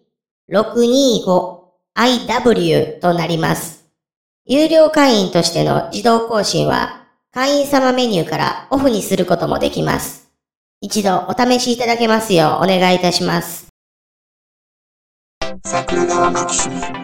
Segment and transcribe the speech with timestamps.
[0.50, 3.84] 625IW となります。
[4.46, 10.30] 有料会員としての自動更新は会員様メニューからオフにすることもできます。
[10.80, 13.68] 一度お試しいただけますようお願いいたします。
[15.64, 17.03] 桜川マキシム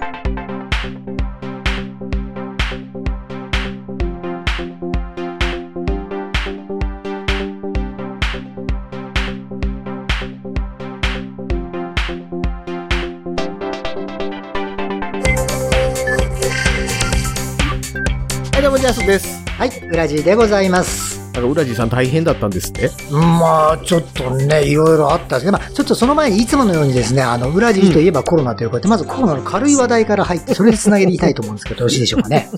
[18.90, 19.44] 安、です。
[19.46, 21.19] はい、ウラジでございます。
[21.32, 22.90] なんか、ウラジーさん大変だったんですって？
[23.10, 32.50] まあ、ちょっとね、いろいろあったんですけど、まあ、ちょっとその前にいつものようにですね、あの、ウラジーといえばコロナということで、まずコロナの軽い話題から入って、それで繋げていきたいと思うんですけど、 よろしいでしょうかね。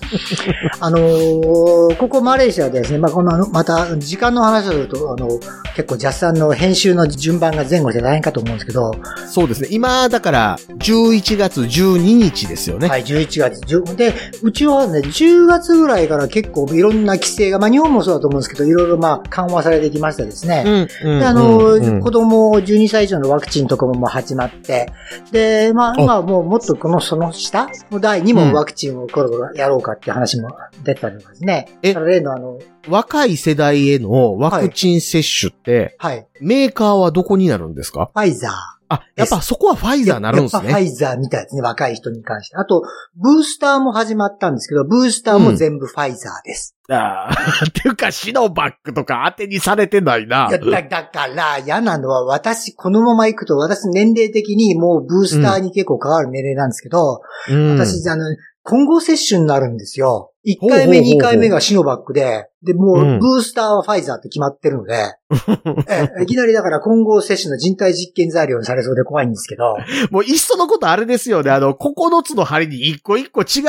[0.79, 5.27] あのーここマレーシアでですね、まあ、このまた、時間の話をすると、あの、
[5.75, 8.91] 結構ジャスさんの編集の順番が前後して大変かと思うんですけど、
[9.29, 9.67] そうですね。
[9.71, 12.87] 今、だから、11月12日ですよね。
[12.87, 13.95] はい、11月10。
[13.95, 20.63] で、うちはね、10月ぐらいから結構いろんな規制が、まあ日本もそうだと思うんですけど、いろいろまあ緩和されてきましてですね。
[20.65, 21.11] うん。
[21.13, 21.19] うん。
[21.19, 24.91] で、あの、子供12歳以上のワクチンとかももう始まって、
[25.31, 30.49] で、まあ、今はもうもっとこの、その下の代にもワクチンをこれからやろうかっていう話も
[30.83, 31.69] 出たりですね。
[31.81, 31.93] え？
[31.93, 38.11] 例のあの、若い世代へのワクチン接種って、はい、メーカーはどこになるんですか？
[38.13, 38.51] ファイザー。
[38.93, 40.85] あ、やっぱそこはファイザーなるんですやっぱファね。
[40.85, 42.57] イザーみたいですね、若い人に関して。
[42.57, 42.81] あと、
[43.15, 46.75] ブースターも始まったんですけど、ブースターも全部ファイザーです。
[46.89, 47.31] ああ。
[47.67, 58.25] っていうか、シノバックとか当てにされてないないや、だ、だから、嫌なのは、私、このまま行くと、私年齢的にもうブースターに結構関わる年齢なんですけど、うん私、あの、
[58.63, 60.31] 混合接種になるんですよ。
[60.45, 65.15] 1回目、ほうほうほうほう2回目がシノバックで、で、もうんう、ブースターはファイザーって決まってるので、
[65.89, 69.75] えいきなりだから混合接種の人体実験材料にされそうで怖いんですけど、
[70.11, 71.51] もう、いっそのことあれですよね。
[71.51, 73.61] あの、9つの針に一個一個違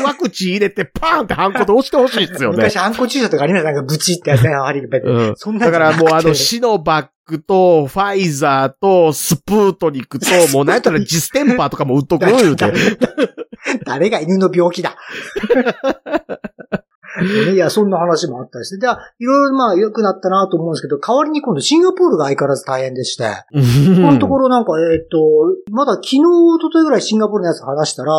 [0.00, 2.76] うワクチン入れて、パーンってハンコで押してほしいですよね昔、。
[2.76, 5.32] あんこ注射とかありましたなんかブチってやつね、ありがうん。
[5.36, 12.64] そんなだからもうあの、シノバックと、ファイザーと、スプートニクと、もうなんやったらジステンパーとかも売っとくよ、言うて。
[13.84, 14.96] 誰が犬の病気だ。
[17.52, 18.78] いや、そんな話もあったりして。
[18.78, 18.86] で、
[19.18, 25.18] いろいろまあ良くなったなと思うんですけど、代わりに今度シンガポールが相変わらず大変でして、このところなんか、えっ、と、
[25.70, 26.22] まだ昨日、一
[26.62, 28.12] 昨日ぐらいシンガポールのやつ話したら、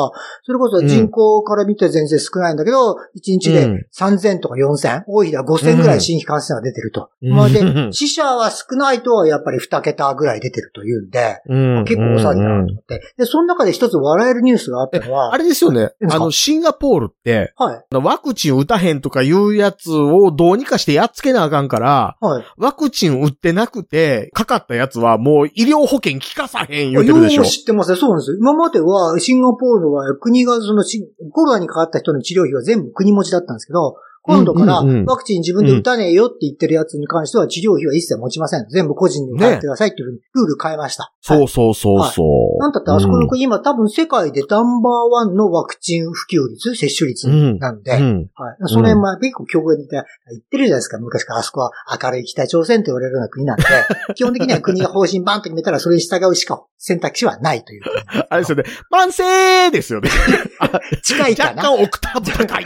[0.44, 7.09] それこそ人口から見て全然少ないんだけど、1日でうん3000とか4000、多い日では5000ぐらい新規感染が出てると。
[7.22, 13.02] うんまあでう、ん死者は少ないとはやっぱり2桁ぐらい出てるというんで、うん結構大騒ぎだなと思って。
[13.18, 15.91] で、その中で一つ笑えるニュースがあったのは、あれですよね。
[16.09, 17.96] あの、シンガポールって、はい。
[17.96, 22.44] ワクチン打たへんとかいうやつをどうにかしてやっつけなあかんから、はい。
[22.58, 27.44] ワクチン打ってなくて、かかったやつはもう医療保険効かさへん言うてるでしょ。
[27.44, 27.97] 知ってますね。
[27.97, 28.38] そうなんですよ。
[28.38, 38.68] 今までは、シンガポールは国がそのし、コロナにかかった人の治療費は全部国持ちだったんですけど、今度からワクチン自分で打たねえよって言ってるやつに関しては治療費は一切持ちません。
[38.70, 41.12] 全部個人に払ってくださいっていうふうにルール変えました。
[41.22, 42.24] そうそうそうそ
[42.58, 42.59] う。
[42.59, 48.30] なんだってあそこの国、今多分世界でナンバーワンのワクチン普及率、接種率うんなんで、うん。
[48.36, 48.58] はい。
[48.66, 50.04] その辺も結構強豪に言っ
[50.50, 51.00] てるじゃないですか。
[51.00, 51.72] 昔からあそこは
[52.02, 53.64] 明るい北朝鮮と言われるような国なんで、
[54.16, 57.82] 基本的には国が方針バンと決めたらそれに従うしか選択肢はないという。
[58.30, 58.64] あれですよね。
[58.90, 60.09] 万世ですよね。
[61.03, 62.66] 近いかな若干オクターブ高い。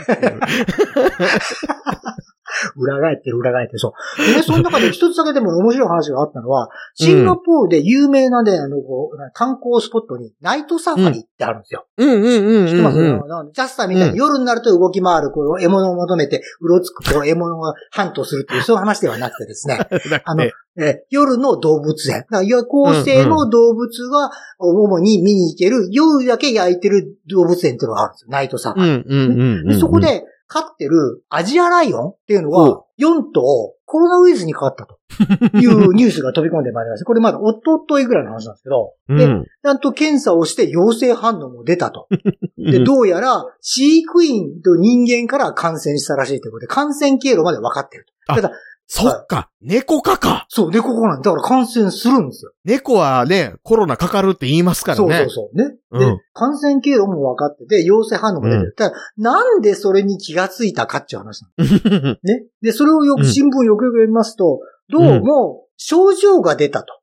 [2.76, 4.26] 裏返ってる、裏返ってる、そう。
[4.26, 11.86] でね、その中で一つだけでも面白い話があったのは、シンガポールで有名なね、あの、こう観光スポットにナイトサファリってあるんですよ。
[11.98, 13.32] うんうんうん知ってます、うんうん。
[13.32, 19.80] あのジャスターみたいに夜になると動き回る、こう、獲物を求めて、うろつく、こう、獲物がハントするっていう、そういう話ではなくてですね、
[20.24, 20.44] あの、
[20.78, 22.26] え夜の動物園。
[22.44, 28.28] 夜行性の動物が主に見に行ける、夜だけ焼いてる動物園っていうのがあるんですよ。
[28.30, 28.90] ナイトサファリ。
[28.90, 29.68] うんうんうんうん。
[29.68, 34.98] でそこ、で飼ってるアジアライオンっていうのは、4頭コロナウイルスにかかったと
[35.58, 37.04] いうニュースが飛び込んでまいりました。
[37.04, 39.44] これまだおとといぐらいの話なんですけど、で、うん。
[39.44, 42.08] ちゃんと検査をして陽性反応も出たと。
[42.58, 48.32] で、うんどうやら飼育員と人間から感染したらしいということで、感染経路まで分かっていると。
[48.32, 48.50] あただ、
[48.88, 50.46] そっか、猫かか。
[50.48, 52.52] そう、猫かなんだから感染するんですよ。
[52.64, 55.18] 猫はね、コロナかかるって言いますからそうね。
[55.18, 55.56] そうそう。
[55.56, 55.76] ね。
[55.90, 58.74] うんで、感染経路も分かってて、陽性反応も出てる。
[58.76, 62.16] ただ、なんでそれに気がついたかっていう話なの。
[62.22, 62.44] ね。
[62.62, 66.96] で、それをよく、うん新聞よくよく読みますと、どうも、症状が出たと。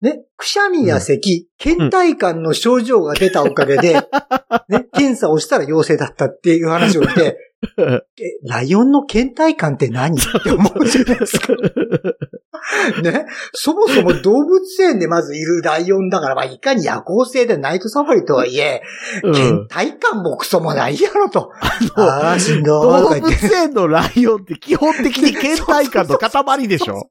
[0.00, 0.24] ね。
[0.36, 3.94] くしゃみや咳、倦怠感の症状が出たおかげで、
[4.68, 7.36] ね、検査をしたら陽性だったっていう話をして、え、
[8.46, 10.16] ライオンの倦怠感って何？
[10.18, 11.52] って思うじゃないですか。
[13.02, 13.26] ね？
[13.52, 18.82] そもそも動物園でまずいるライオンだから、まあ、いかに夜行性でナイトサファリとはいえ、
[19.24, 19.32] うん。
[19.34, 21.52] 倦怠感もクソもないやろと。
[21.96, 22.80] のああ、しんど
[23.16, 23.20] い。
[23.20, 27.10] と動物園のライオンって基本的に倦怠感の塊でしょ？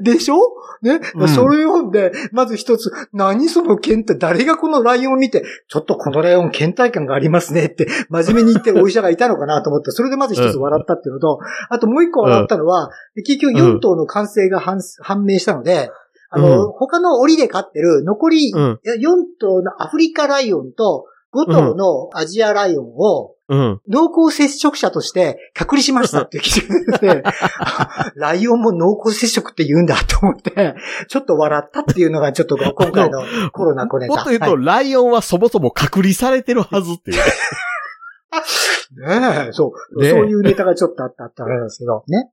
[0.00, 0.38] でしょ？
[0.80, 1.28] ね、うん。
[1.28, 11.38] それ読んで、まず一つ、何その倦怠、誰がこのライオンを見て、ちょっとこのライオン倦怠感がありますねって、真面目に言ってるお医者がいたのかなと思って、それでまず一つ笑ったっていうのと、
[11.68, 15.90] あともう一個笑ったのは、結局4頭の感染が判判明したので、
[16.30, 18.80] あの、うん他の檻で飼ってる残りうん。
[18.84, 23.80] 4頭のアフリカライオンと5頭のアジアライオンを、うん。
[23.88, 27.22] 濃厚接触者として隔離しましたっていう記事が出て、
[27.60, 30.74] あライオンも濃厚接触って言うんだと思って、
[31.08, 33.22] ちょっと笑ったっていうのがちょっと今回の
[33.52, 34.14] コロナコネタ。
[34.14, 37.22] もっと言うと、はいライオンはそもそも隔離されてるはずっていう。
[38.90, 40.00] ねえ、そう。
[40.00, 42.30] ねえそういうネタがちょっとあったって話なんですけど、 ね。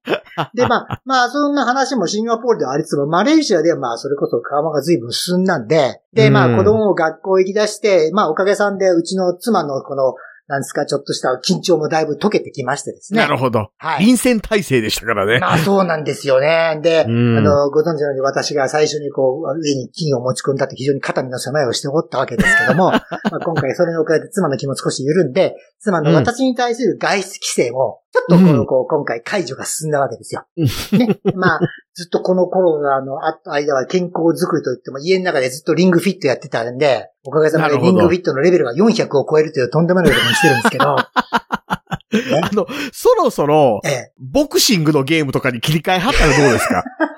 [0.53, 10.15] で、まあ、まあ、そんな話もシンガポールではありつつも、マレーシアではまあ、それこそ緩和が随分進んだんで、で、まうんあ、子供を学校行き出して、まあ、おかげさんで、うちの妻のこの、
[10.47, 13.19] なんですか、ちょっとした緊張もだいぶ解けてきましてですね。
[13.19, 13.69] なるほど。
[13.77, 14.06] はい。
[14.06, 15.39] 臨戦態勢でしたからね。
[15.39, 16.80] まあそうなんですよね。
[16.83, 30.45] で、うんあの、ご存知のように私が最初にこう、上に金を持ち込んだって非常に肩身の狭いをしておったわけですけども、 まあ今回それにおかげで妻の気も少し緩んで、妻の私に対する外出規制も、ちょっとこの、うんこう、今回解除が進んだわけですよ。
[30.57, 30.65] うん
[31.00, 31.19] ね。
[31.35, 31.59] まあ、
[31.94, 33.19] ずっとこのコロナの
[33.51, 44.13] 間は健康づくりといっても家の中でずっとリングフィットやってたんで、おかげさまでリングフィットのレベルが400を超えるというとんでもないことにしてるんですけど、 ねあの、そろそろ、ええ。
[44.19, 46.83] ボクシングのゲームとかに切り替えはったらどうですか？
[47.00, 47.14] えー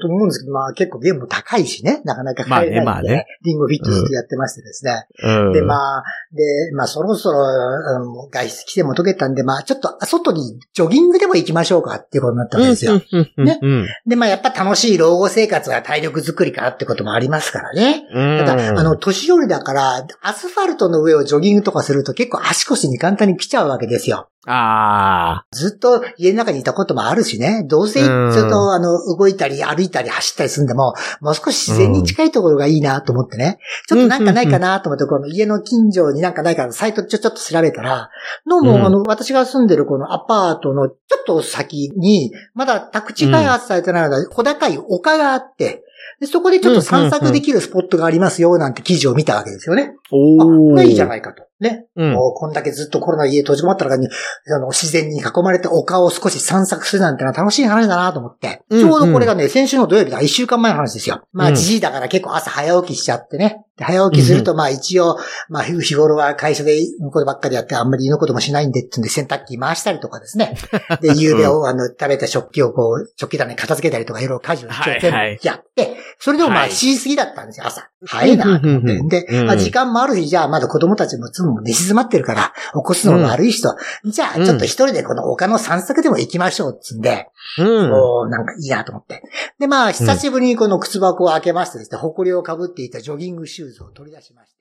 [0.00, 5.06] と思うんですけど、まあ結構ゲームも高いしね、なかなか買えないんで、まあねまあねリンゴフィットずっとやってましてですね。
[5.22, 5.52] うん。
[5.52, 12.98] で、まあ、で、まあそろそろ、うん外出規制も解けたんで、まあちょっと外にジョギングでも行きましょうかっていうことになったわけですよ。
[13.36, 13.86] ねうん。
[14.06, 18.06] で、まあやっぱ楽しい老後生活は体力づくりかってこともありますからね。
[18.12, 18.44] うん。
[18.44, 24.28] ただ、あの、年寄りだから、アスファルトの上をジョギングとかすると結構足腰に簡単に来ちゃうわけですよ。
[24.48, 33.58] あずっと家の中にいたこともあるしね、どうせちうんょっとあの、動いたり歩いたり走ったりするんでも、もう少し自然に近いところがいいなと思ってね、
[33.88, 38.10] ちょっとなんかないかなと思って、この家の近所になんかないかサイトちょちょっと調べたら、
[38.48, 45.82] どううんもあの、私が住んでるこのアパートのちょっと先に、まだ宅地開発されてないので、小高い丘があって、
[46.20, 49.94] でそこでちょっと散策できるスポットがありますよ、なんて記事を見たわけですよね。
[49.96, 50.08] あ。
[50.12, 50.86] おあ、ー。
[50.86, 51.42] いいじゃないかと。
[51.60, 51.86] ね。
[51.96, 52.12] うん。
[52.12, 58.62] もうこんだけずっとコロナ家閉じこまった中に、あの、自然に囲まれて丘を少し散策するなんてのは楽しい話だなと思って。
[58.70, 61.22] うんちょうどこれがね、先週の土曜日だ、一週間前の話ですよ。
[61.32, 63.62] まあ、うんじじいだから結構朝早起きしちゃってね。
[63.76, 65.18] で早起きすると、まあ一応、
[65.48, 70.56] まあ日頃は会社で犬のことばっかりやってあんまり犬のこともしないんでってんで洗濯機回したりとかですね。
[71.02, 77.90] で、夕べを、あの、食べた食器をこう、食器棚に片付けたりとかいろいろ家事をはい全部はいやって、それでもまあはい7時過ぎだったんですよ、朝。
[78.06, 79.26] 早いなと思って。
[79.26, 83.74] で、時間もあるし、じゃあまだ子供たちも妻も寝静まってるから、起こすのも悪い人、
[84.04, 87.90] じゃあちょっと一人でこの丘の散策でも行きましょうっつんで、うん。
[87.90, 89.22] もうなんかいいなと思って。
[89.58, 94.56] で、まあ久しぶりにこの靴箱を開けましてですね、埃をかぶっていたジョギングシューズを取り出しまして。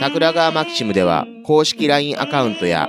[0.00, 2.88] 桜川マキシムでは公式 LINE アカウントや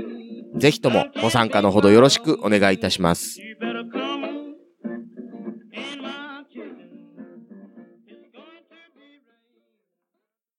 [0.55, 3.39] ぜひともご参加のほどよろしくお願いいたします。